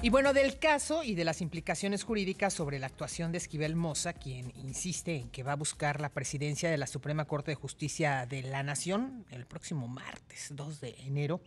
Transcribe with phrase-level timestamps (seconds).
[0.00, 4.12] Y bueno, del caso y de las implicaciones jurídicas sobre la actuación de Esquivel Moza,
[4.12, 8.24] quien insiste en que va a buscar la presidencia de la Suprema Corte de Justicia
[8.24, 11.40] de la Nación el próximo martes 2 de enero,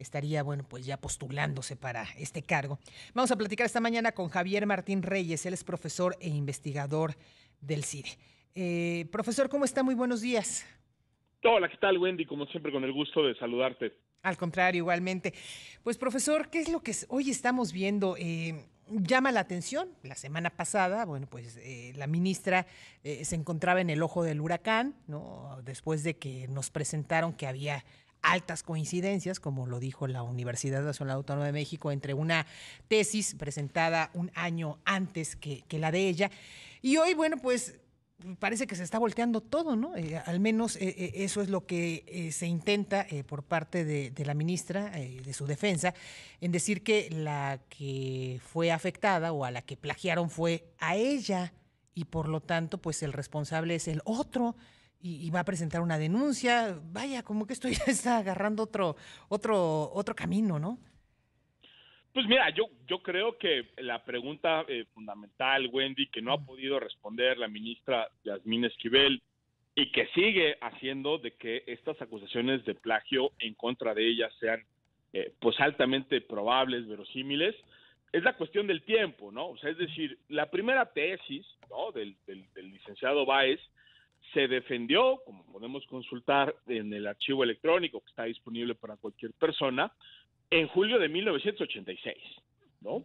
[0.00, 2.80] estaría, bueno, pues ya postulándose para este cargo.
[3.14, 7.14] Vamos a platicar esta mañana con Javier Martín Reyes, él es profesor e investigador
[7.60, 8.18] del CIDE.
[8.56, 9.84] Eh, profesor, ¿cómo está?
[9.84, 10.66] Muy buenos días.
[11.44, 12.26] Hola, ¿qué tal, Wendy?
[12.26, 13.92] Como siempre, con el gusto de saludarte.
[14.22, 15.34] Al contrario, igualmente.
[15.82, 18.14] Pues profesor, ¿qué es lo que hoy estamos viendo?
[18.16, 19.88] Eh, llama la atención.
[20.04, 22.66] La semana pasada, bueno, pues eh, la ministra
[23.02, 25.58] eh, se encontraba en el ojo del huracán, ¿no?
[25.64, 27.84] Después de que nos presentaron que había
[28.22, 32.46] altas coincidencias, como lo dijo la Universidad Nacional Autónoma de México, entre una
[32.86, 36.30] tesis presentada un año antes que, que la de ella.
[36.80, 37.74] Y hoy, bueno, pues
[38.38, 39.96] parece que se está volteando todo, ¿no?
[39.96, 44.34] Eh, al menos eh, eh, eso es lo que se intenta por parte de, la
[44.34, 45.94] ministra de su defensa,
[46.40, 51.52] en decir que la que fue afectada o a la que plagiaron fue a ella
[51.94, 54.56] y por lo tanto, pues el responsable es el otro
[55.00, 56.78] y, va a presentar una denuncia.
[56.92, 58.96] Vaya, como que esto ya está agarrando otro,
[59.28, 60.78] otro, otro camino, ¿no?
[62.12, 66.78] Pues mira, yo, yo creo que la pregunta eh, fundamental, Wendy, que no ha podido
[66.78, 69.22] responder la ministra Yasmín Esquivel
[69.74, 74.62] y que sigue haciendo de que estas acusaciones de plagio en contra de ella sean
[75.14, 77.54] eh, pues altamente probables, verosímiles,
[78.12, 79.48] es la cuestión del tiempo, ¿no?
[79.48, 81.92] O sea, es decir, la primera tesis ¿no?
[81.92, 83.58] del, del, del licenciado Báez
[84.34, 89.90] se defendió, como podemos consultar en el archivo electrónico que está disponible para cualquier persona,
[90.52, 92.16] en julio de 1986,
[92.82, 93.04] ¿no?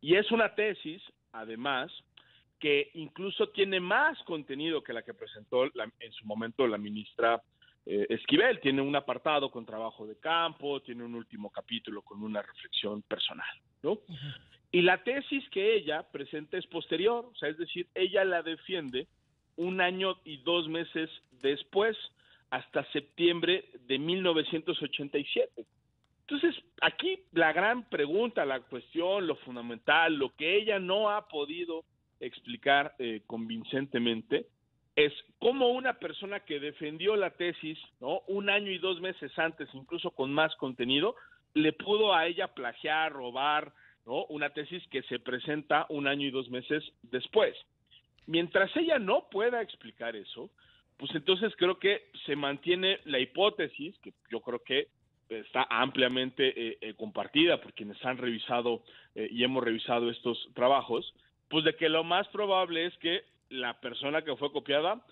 [0.00, 1.90] Y es una tesis, además,
[2.60, 7.42] que incluso tiene más contenido que la que presentó en su momento la ministra
[7.86, 8.60] eh, Esquivel.
[8.60, 13.56] Tiene un apartado con trabajo de campo, tiene un último capítulo con una reflexión personal,
[13.82, 13.98] ¿no?
[14.70, 19.06] Y la tesis que ella presenta es posterior, o sea, es decir, ella la defiende
[19.56, 21.08] un año y dos meses
[21.40, 21.96] después,
[22.50, 25.64] hasta septiembre de 1987.
[26.26, 31.84] Entonces, aquí la gran pregunta, la cuestión, lo fundamental, lo que ella no ha podido
[32.18, 34.46] explicar eh, convincentemente
[34.96, 38.20] es cómo una persona que defendió la tesis, ¿no?
[38.28, 41.16] Un año y dos meses antes, incluso con más contenido,
[41.52, 43.72] le pudo a ella plagiar, robar,
[44.06, 44.24] ¿no?
[44.26, 47.56] Una tesis que se presenta un año y dos meses después.
[48.26, 50.50] Mientras ella no pueda explicar eso,
[50.96, 54.88] pues entonces creo que se mantiene la hipótesis, que yo creo que
[55.40, 58.82] está ampliamente eh, eh, compartida por quienes han revisado
[59.14, 61.14] eh, y hemos revisado estos trabajos,
[61.48, 65.04] pues de que lo más probable es que la persona que fue copiada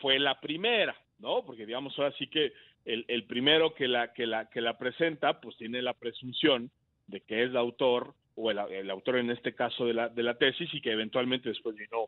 [0.00, 1.44] fue la primera, ¿no?
[1.44, 2.52] Porque digamos ahora sí que
[2.84, 6.70] el, primero que la, que, la, que la presenta, pues tiene la presunción
[7.06, 10.22] de que es el autor o el, el, autor en este caso de la, de
[10.22, 12.06] la tesis y que eventualmente después vino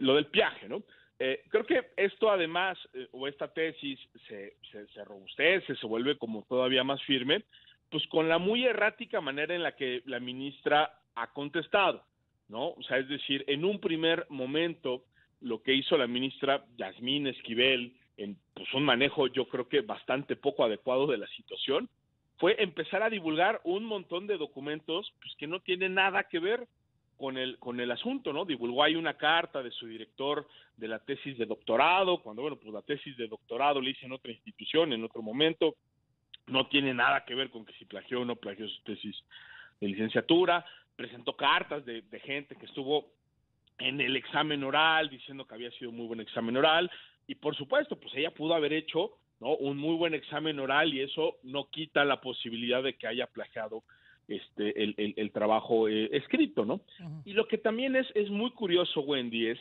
[0.00, 0.82] lo del piaje, ¿no?
[1.22, 6.46] Eh, creo que esto además, eh, o esta tesis, se, se, robustece, se vuelve como
[6.48, 7.44] todavía más firme,
[7.90, 12.02] pues con la muy errática manera en la que la ministra ha contestado,
[12.48, 12.70] ¿no?
[12.70, 15.04] O sea, es decir, en un primer momento,
[15.42, 20.36] lo que hizo la ministra Yasmín Esquivel, en pues, un manejo yo creo que bastante
[20.36, 21.90] poco adecuado de la situación,
[22.38, 26.66] fue empezar a divulgar un montón de documentos pues, que no tienen nada que ver
[27.20, 28.46] con el, con el asunto, ¿no?
[28.46, 32.72] Divulgó ahí una carta de su director de la tesis de doctorado, cuando, bueno, pues
[32.72, 35.76] la tesis de doctorado le hice en otra institución, en otro momento,
[36.46, 39.14] no tiene nada que ver con que si plagió o no plagió su tesis
[39.82, 40.64] de licenciatura,
[40.96, 43.12] presentó cartas de, de gente que estuvo
[43.76, 46.90] en el examen oral diciendo que había sido muy buen examen oral,
[47.26, 49.56] y por supuesto, pues ella pudo haber hecho ¿no?
[49.56, 53.84] un muy buen examen oral y eso no quita la posibilidad de que haya plagiado
[54.30, 56.80] este, el, el, trabajo eh, escrito, ¿no?
[57.24, 59.58] Y lo que también es, es muy curioso, Wendy, es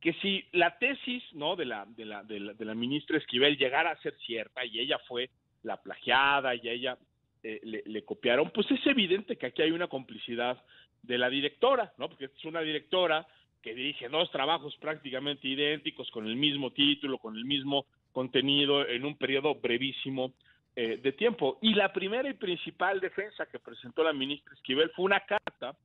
[0.00, 1.56] que si la tesis, ¿no?
[1.56, 4.80] De la, de la, de la, de la ministra Esquivel llegara a ser cierta y
[4.80, 5.28] ella fue
[5.62, 6.98] la plagiada y a ella
[7.42, 10.62] eh, le, le, copiaron, pues es evidente que aquí hay una complicidad
[11.02, 12.08] de la directora, ¿no?
[12.08, 13.26] Porque es una directora
[13.62, 19.04] que dirige dos trabajos prácticamente idénticos con el mismo título, con el mismo contenido en
[19.04, 20.32] un periodo brevísimo
[20.80, 21.58] eh, de tiempo.
[21.60, 25.76] Y la primera y principal defensa que presentó la ministra Esquivel fue una carta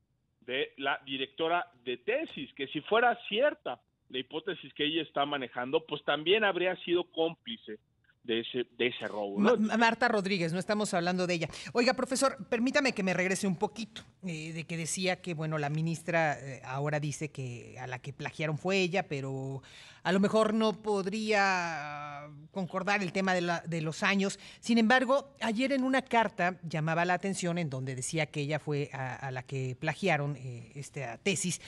[0.41, 5.83] de la directora de tesis, que si fuera cierta la hipótesis que ella está manejando,
[5.83, 7.79] pues también habría sido cómplice
[8.23, 9.37] de ese, de ese robo.
[9.37, 11.49] Marta Rodríguez, no estamos hablando de ella.
[11.73, 15.69] Oiga, profesor, permítame que me regrese un poquito, eh, de que decía que, bueno, la
[15.69, 19.61] ministra eh, ahora dice que a la que plagiaron fue ella, pero
[20.03, 24.39] a lo mejor no podría concordar el tema de, la, de los años.
[24.61, 28.89] Sin embargo, ayer en una carta llamaba la atención en donde decía que ella fue
[28.93, 31.59] a, la que plagiaron eh, esta tesis,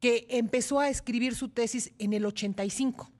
[0.00, 3.10] que empezó a escribir su tesis en el 85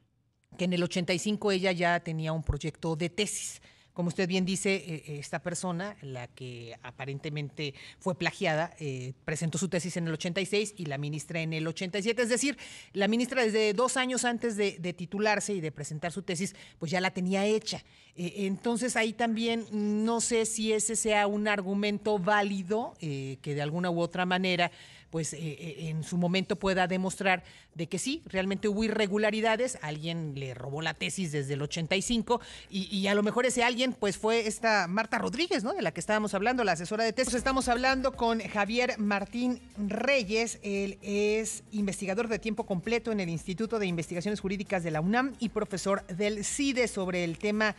[0.57, 3.61] que en el 85 ella ya tenía un proyecto de tesis.
[3.95, 9.57] Como usted bien dice, eh, eh, esta persona, la que aparentemente fue plagiada, eh, presentó
[9.57, 12.21] su tesis en el 86 y la ministra en el 87.
[12.21, 12.59] Es decir,
[12.93, 17.01] la ministra desde dos años antes de, titularse y de presentar su tesis, pues ya
[17.01, 17.85] la tenía hecha.
[18.17, 24.01] entonces ahí también no sé si ese sea un argumento válido que de alguna u
[24.01, 24.71] otra manera
[25.15, 27.45] pues eh, eh, en su momento pueda demostrar
[27.77, 33.07] de que sí, realmente hubo irregularidades, alguien le robó la tesis desde el 85 y,
[33.07, 35.73] a lo mejor ese alguien pues fue esta Marta Rodríguez, ¿no?
[35.73, 37.35] De la que estábamos hablando, la asesora de tesis.
[37.35, 43.79] Estamos hablando con Javier Martín Reyes, él es investigador de tiempo completo en el Instituto
[43.79, 47.77] de Investigaciones Jurídicas de la UNAM y profesor del CIDE sobre el tema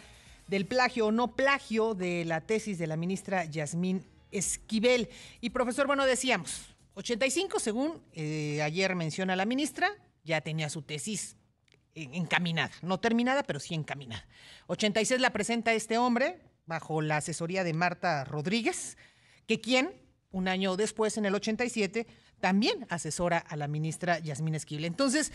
[0.47, 5.09] del plagio o no plagio de la tesis de la ministra Yasmín Esquivel.
[5.41, 9.89] Y profesor, bueno, decíamos, 85, según eh, ayer menciona la ministra,
[10.23, 11.37] ya tenía su tesis
[11.93, 14.25] encaminada, no terminada, pero sí encaminada.
[14.67, 18.97] 86 la presenta este hombre bajo la asesoría de Marta Rodríguez,
[19.45, 19.93] que quien,
[20.31, 22.07] un año después, en el 87,
[22.39, 24.87] también asesora a la ministra Yasmín Esquible.
[24.87, 25.31] Entonces,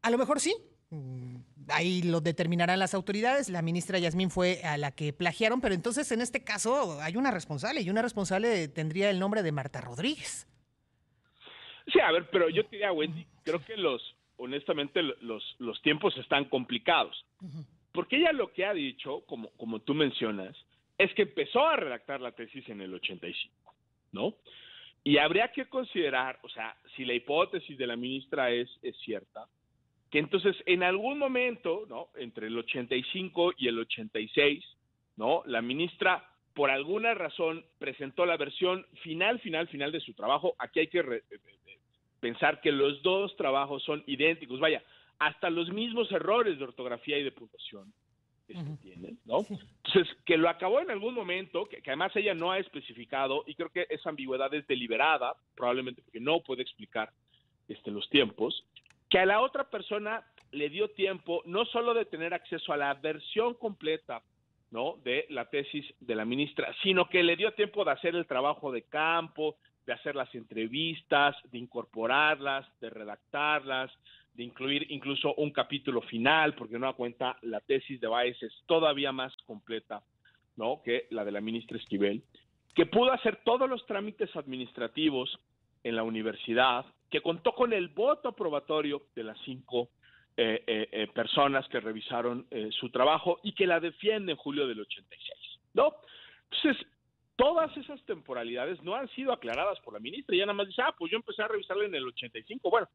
[0.00, 0.54] a lo mejor sí,
[0.90, 1.36] mm,
[1.68, 3.50] ahí lo determinarán las autoridades.
[3.50, 7.30] La ministra Yasmín fue a la que plagiaron, pero entonces en este caso hay una
[7.30, 10.46] responsable y una responsable tendría el nombre de Marta Rodríguez.
[11.86, 14.02] Sí, a ver, pero yo te diría, Wendy, creo que los,
[14.36, 17.24] honestamente, los, los tiempos están complicados.
[17.92, 20.56] Porque ella lo que ha dicho, como, como tú mencionas,
[20.98, 23.74] es que empezó a redactar la tesis en el 85,
[24.12, 24.34] ¿no?
[25.02, 29.46] Y habría que considerar, o sea, si la hipótesis de la ministra es, es cierta,
[30.10, 32.08] que entonces en algún momento, ¿no?
[32.16, 34.64] Entre el 85 y el 86,
[35.16, 35.42] ¿no?
[35.46, 40.54] La ministra por alguna razón presentó la versión final, final, final de su trabajo.
[40.58, 41.38] Aquí hay que eh, eh,
[42.24, 44.58] pensar que los dos trabajos son idénticos.
[44.58, 44.82] Vaya,
[45.18, 47.92] hasta los mismos errores de ortografía y de puntuación
[48.46, 49.40] tienen, ¿no?
[49.40, 53.68] Entonces, que lo acabó en algún momento, que, además ella no ha especificado, y creo
[53.68, 57.10] que esa ambigüedad es deliberada, probablemente porque no puede explicar
[57.68, 58.64] este, los tiempos,
[59.10, 62.94] que a la otra persona le dio tiempo no solo de tener acceso a la
[62.94, 64.22] versión completa
[64.70, 64.96] ¿no?
[65.04, 68.72] de la tesis de la ministra, sino que le dio tiempo de hacer el trabajo
[68.72, 73.90] de campo, de hacer las entrevistas, de incorporarlas, de redactarlas,
[74.34, 78.52] de incluir incluso un capítulo final, porque no da cuenta la tesis de Baez es
[78.66, 80.02] todavía más completa,
[80.56, 80.82] ¿no?
[80.82, 82.22] que la de la ministra Esquivel,
[82.74, 85.38] que pudo hacer todos los trámites administrativos
[85.84, 89.90] en la universidad, que contó con el voto aprobatorio de las cinco
[90.36, 94.80] eh, eh, eh, personas que revisaron su trabajo y que la defienden en julio del
[94.80, 95.94] 86, ¿no?
[96.50, 96.86] Entonces,
[97.36, 100.36] todas esas temporalidades no han sido aclaradas por la ministra.
[100.36, 102.70] Ya nada más dice, ah, pues yo empecé a revisarla en el 85.
[102.70, 102.88] Bueno,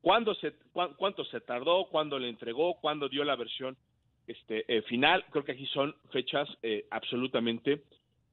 [0.00, 1.86] ¿cuándo se, ¿cuánto se tardó?
[1.86, 2.74] ¿Cuándo le entregó?
[2.80, 3.76] ¿Cuándo dio la versión
[4.26, 5.24] este, final?
[5.30, 6.48] Creo que aquí son fechas
[6.90, 7.82] absolutamente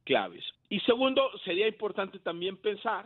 [0.04, 0.44] claves.
[0.70, 3.06] Y segundo, sería importante también pensar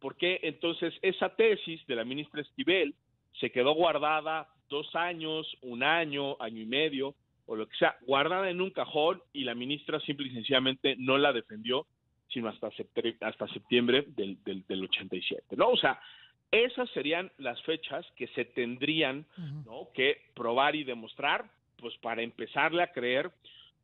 [0.00, 2.94] por qué entonces esa tesis de la ministra Esquivel
[3.38, 7.14] se quedó guardada dos años, un año, año y medio,
[7.50, 11.18] o lo que sea, guardada en un cajón y la ministra simple y sencillamente no
[11.18, 11.84] la defendió,
[12.28, 15.70] sino hasta, septiembre, hasta septiembre del, del, 87, ¿no?
[15.70, 16.00] O sea,
[16.52, 19.26] esas serían las fechas que se tendrían
[19.66, 19.88] ¿no?
[19.92, 23.32] que probar y demostrar, pues para empezarle a creer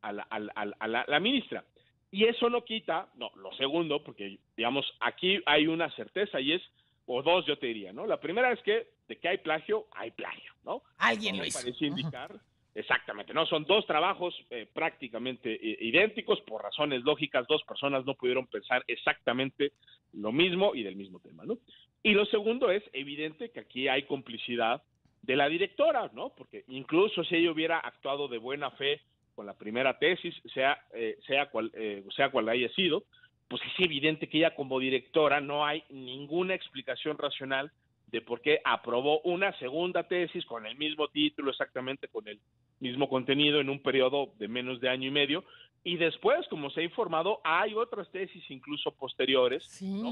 [0.01, 1.65] a la, a la, ministra.
[2.09, 6.61] Y eso no quita, no, lo segundo, porque digamos, aquí hay una certeza y es
[7.05, 8.07] o dos yo te diría, ¿no?
[8.07, 10.83] La primera es que de que hay plagio, hay plagio, ¿no?
[10.99, 11.59] Alguien lo hizo.
[11.59, 12.31] Parece indicar,
[12.77, 13.45] exactamente, ¿no?
[13.47, 18.83] Son dos trabajos eh, prácticamente eh, idénticos, por razones lógicas, dos personas no pudieron pensar
[18.87, 19.71] exactamente
[20.13, 21.57] lo mismo y del mismo tema, ¿no?
[22.03, 24.83] Y lo segundo es evidente que aquí hay complicidad
[25.23, 26.33] de la directora, ¿no?
[26.37, 29.01] Porque incluso si ella hubiera actuado de buena fe
[29.33, 31.71] con la primera tesis, sea, eh, sea, cual,
[32.15, 33.05] sea cual haya sido,
[33.47, 37.71] pues es evidente que ella como directora no hay ninguna explicación racional
[38.07, 42.39] de por qué aprobó una segunda tesis con el mismo título, exactamente con el
[42.79, 45.43] mismo contenido en un periodo de menos de año y medio,
[45.83, 49.63] Y después, como se ha informado, hay otras tesis incluso posteriores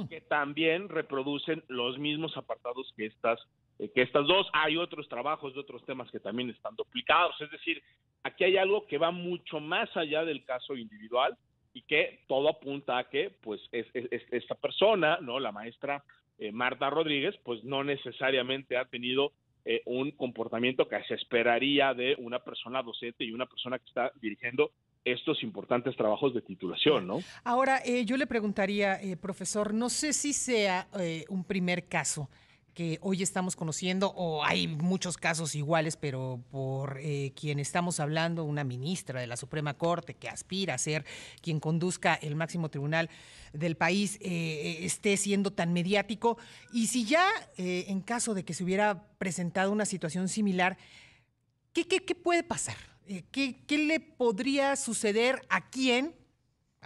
[0.10, 3.40] que también reproducen los mismos apartados que estas,
[3.80, 4.48] eh, que estas dos.
[4.54, 7.36] Hay otros trabajos de otros temas que también están duplicados.
[7.42, 7.82] Es decir,
[8.24, 11.36] aquí hay algo que va mucho más allá del caso individual
[11.74, 13.86] y que todo apunta a que, pues, es,
[14.32, 15.42] esta persona, ¿no?
[15.42, 16.04] La maestra
[16.38, 19.32] eh, Marta Rodríguez, pues no necesariamente ha tenido
[19.64, 24.12] eh, un comportamiento que se esperaría de una persona docente y una persona que está
[24.22, 24.72] dirigiendo
[25.04, 27.20] estos importantes trabajos de titulación, ¿no?
[27.44, 30.88] Ahora, eh, yo le preguntaría, profesor, no sé si sea
[31.30, 32.28] un primer caso
[32.76, 38.44] que hoy estamos conociendo, o hay muchos casos iguales, pero por eh, quien estamos hablando,
[38.44, 41.06] una ministra de la Suprema Corte que aspira a ser
[41.42, 43.10] quien conduzca el máximo tribunal
[43.54, 46.38] del país, eh, eh, esté siendo tan mediático.
[46.74, 47.26] Y si ya,
[47.58, 50.78] en caso de que se hubiera presentado una situación similar,
[51.72, 52.76] ¿qué, qué, qué puede pasar?
[53.32, 56.14] ¿qué, ¿Qué le podría suceder a quién?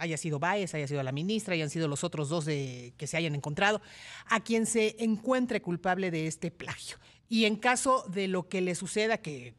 [0.00, 3.16] Haya sido Baez, haya sido la ministra, hayan sido los otros dos de, que se
[3.16, 3.80] hayan encontrado,
[4.26, 6.96] a quien se encuentre culpable de este plagio.
[7.28, 9.54] Y en caso de lo que le suceda, que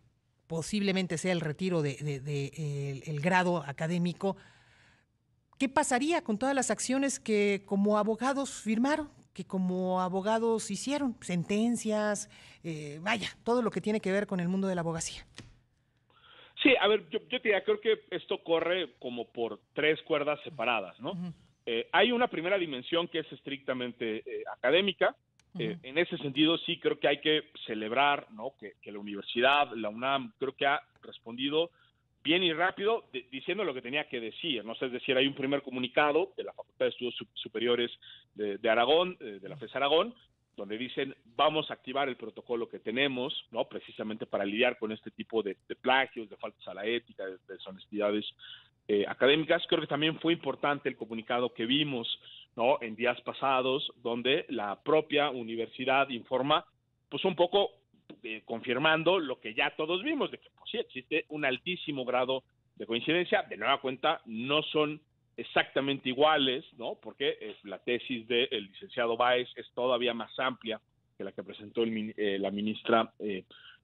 [0.48, 4.36] posiblemente sea el retiro del de, el, grado académico,
[5.58, 9.10] ¿qué pasaría con todas las acciones que como abogados firmaron?
[9.34, 12.30] que como abogados hicieron, sentencias,
[12.66, 15.26] eh, vaya, todo lo que tiene que ver con el mundo de la abogacía.
[16.62, 21.00] Sí, a ver, yo, yo diría, creo que esto corre como por tres cuerdas separadas,
[21.00, 21.14] ¿no?
[21.66, 25.16] Eh, hay una primera dimensión que es estrictamente eh, académica.
[25.60, 28.54] Eh, en ese sentido, sí creo que hay que celebrar, ¿no?
[28.58, 31.72] Que, la universidad, la UNAM, creo que ha respondido
[32.24, 34.74] bien y rápido diciendo lo que tenía que decir, ¿no?
[34.74, 37.90] es decir, hay un primer comunicado de la Facultad de Estudios Superiores
[38.36, 40.14] de, de Aragón, de la FES Aragón,
[40.56, 43.66] donde dicen vamos a activar el protocolo que tenemos, ¿no?
[43.66, 48.26] Precisamente para lidiar con este tipo de, plagios, de faltas a la ética, de, deshonestidades
[48.88, 49.64] eh, académicas.
[49.68, 52.08] Creo que también fue importante el comunicado que vimos,
[52.56, 52.78] ¿no?
[52.82, 56.66] En días pasados, donde la propia universidad informa,
[57.10, 57.72] pues un poco
[58.24, 62.44] eh, confirmando lo que ya todos vimos, de que pues sí existe un altísimo grado
[62.76, 63.44] de coincidencia.
[63.44, 65.02] De nueva cuenta, no son
[65.38, 66.96] exactamente iguales, ¿no?
[66.96, 70.80] Porque eh, la tesis del licenciado Báez es todavía más amplia
[71.18, 73.44] que la que presentó eh, la ministra eh,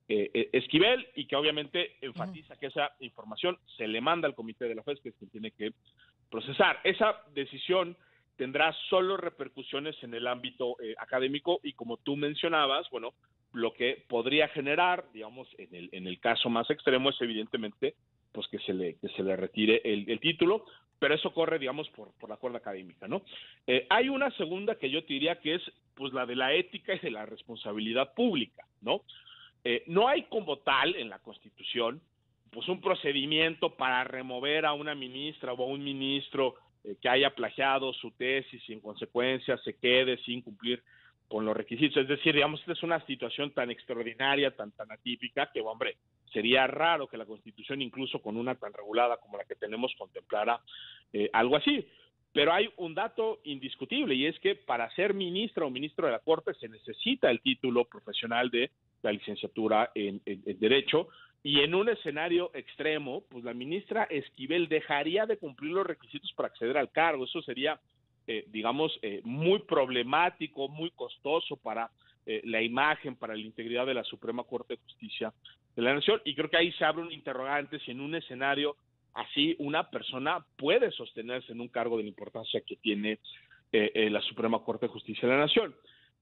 [0.09, 4.83] Esquivel y que obviamente enfatiza que esa información se le manda al comité de la
[4.83, 5.73] FES, que es quien tiene que
[6.31, 6.79] procesar.
[6.85, 7.97] Esa decisión
[8.37, 13.15] tendrá solo repercusiones en el ámbito académico y como tú mencionabas, bueno,
[13.51, 17.95] lo que podría generar, digamos, en el, en el caso más extremo es evidentemente
[18.37, 20.63] pues que se le, que se le retire el, título,
[20.99, 23.23] pero eso corre, digamos, por, por la cuerda académica, ¿no?
[23.65, 25.61] Eh, hay una segunda que yo te diría que es,
[25.95, 29.01] pues, la de la ética y de la responsabilidad pública, ¿no?
[29.63, 31.99] Eh, no hay como tal en la Constitución,
[32.51, 37.33] pues, un procedimiento para remover a una ministra o a un ministro eh, que haya
[37.33, 40.83] plagiado su tesis y en consecuencia se quede sin cumplir
[41.27, 42.03] con los requisitos.
[42.03, 45.97] Es decir, digamos, esta es una situación tan extraordinaria, tan, tan atípica, que, hombre,
[46.31, 50.61] sería raro que la Constitución, incluso con una tan regulada como la que tenemos, contemplara
[51.13, 51.85] eh, algo así.
[52.33, 56.19] Pero hay un dato indiscutible y es que para ser ministra o ministro de la
[56.19, 58.69] Corte se necesita el título profesional de
[59.01, 61.07] la licenciatura en, Derecho
[61.41, 66.49] y en un escenario extremo, pues la ministra Esquivel dejaría de cumplir los requisitos para
[66.49, 67.23] acceder al cargo.
[67.23, 67.79] Eso sería
[68.29, 71.89] eh, digamos, eh, muy problemático, muy costoso para
[72.25, 75.33] eh, la imagen, para la integridad de la Suprema Corte de Justicia
[75.77, 76.21] de la Nación.
[76.25, 78.75] Y creo que ahí se abre un interrogante si en un escenario
[79.13, 83.19] así una persona puede sostenerse en un cargo de la importancia que tiene
[83.71, 85.73] la Suprema Corte de Justicia de la Nación.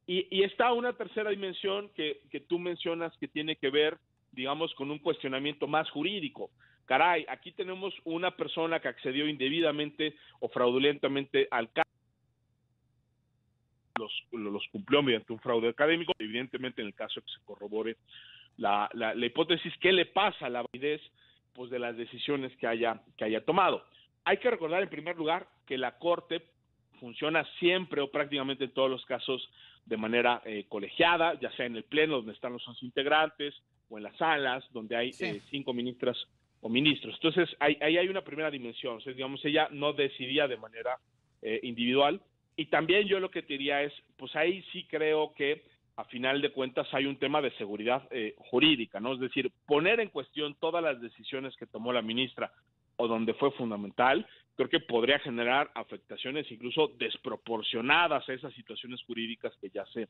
[0.07, 3.97] Y, está una tercera dimensión que, que tú mencionas que tiene que ver,
[4.31, 6.51] digamos, con un cuestionamiento más jurídico
[6.85, 11.84] caray, aquí tenemos una persona que accedió indebidamente o fraudulentamente al cargo
[14.37, 16.13] los, cumplió mediante un fraude académico.
[16.19, 17.97] Evidentemente, en el caso de que se corrobore
[18.57, 21.01] la, la, hipótesis, ¿qué le pasa a la validez
[21.53, 23.85] pues, de las decisiones que haya, que haya tomado?
[24.23, 26.43] Hay que recordar, en primer lugar, que la Corte
[26.99, 29.49] funciona siempre o prácticamente en todos los casos
[29.85, 33.53] de manera eh, colegiada, ya sea en el pleno donde están los integrantes
[33.89, 36.17] o en las salas donde hay eh, cinco ministras
[36.61, 37.13] o ministros.
[37.15, 38.99] Entonces, ahí, hay una primera dimensión.
[39.05, 40.97] digamos, ella no decidía de manera
[41.41, 42.21] eh, individual,
[42.55, 45.63] y también yo lo que te diría es, pues ahí sí creo que
[45.97, 49.13] a final de cuentas hay un tema de seguridad eh, jurídica, ¿no?
[49.13, 52.51] Es decir, poner en cuestión todas las decisiones que tomó la ministra
[52.97, 59.53] o donde fue fundamental, creo que podría generar afectaciones incluso desproporcionadas a esas situaciones jurídicas
[59.61, 60.07] que ya se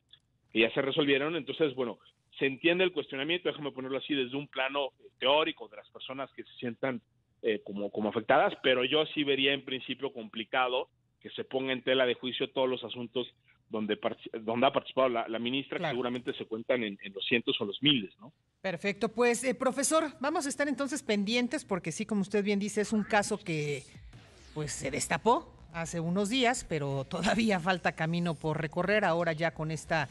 [0.52, 1.36] que ya se resolvieron.
[1.36, 2.00] Entonces, bueno,
[2.40, 6.44] se entiende el cuestionamiento, déjame ponerlo así, desde un plano teórico de las personas que
[6.44, 7.02] se sientan
[7.42, 10.88] eh, como, como afectadas, pero yo sí vería en principio complicado
[11.26, 13.26] que se ponga en tela de juicio todos los asuntos
[13.72, 13.98] donde,
[14.42, 18.14] donde ha participado la, ministra, que seguramente se cuentan en, los cientos o los miles,
[18.20, 18.32] ¿no?
[18.62, 22.82] Perfecto, pues eh, profesor, vamos a estar entonces pendientes porque sí, como usted bien dice,
[22.82, 23.82] es un caso que
[24.54, 29.72] pues se destapó hace unos días, pero todavía falta camino por recorrer ahora ya con
[29.72, 30.08] esta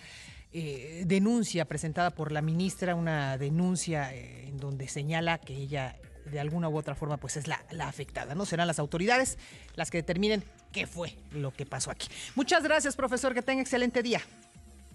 [0.53, 5.95] eh, denuncia presentada por la ministra, una denuncia eh, en donde señala que ella
[6.25, 8.47] de alguna u otra forma pues es la, la, afectada, ¿no?
[8.47, 9.39] Serán las autoridades
[9.77, 10.43] las que determinen
[10.75, 12.09] qué fue lo que pasó aquí.
[12.35, 14.21] Muchas gracias, profesor, que tenga excelente día.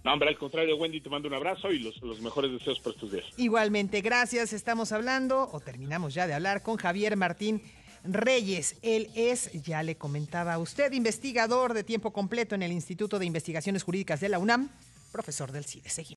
[0.04, 2.94] No, hombre, al contrario, Wendy, te mando un abrazo y los, los mejores deseos para
[2.94, 3.26] estos días.
[3.38, 4.54] Igualmente, gracias.
[4.54, 7.62] Estamos hablando, o terminamos ya de hablar, con Javier Martín
[8.04, 8.78] Reyes.
[8.82, 13.26] Él es, ya le comentaba a usted, investigador de tiempo completo en el Instituto de
[13.26, 14.70] Investigaciones Jurídicas de la UNAM,
[15.12, 15.90] profesor del CIDE.
[15.90, 16.08] Seguimos.